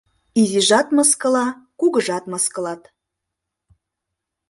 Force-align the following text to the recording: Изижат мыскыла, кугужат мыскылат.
Изижат 0.41 0.87
мыскыла, 0.95 1.47
кугужат 1.79 2.23
мыскылат. 2.31 2.81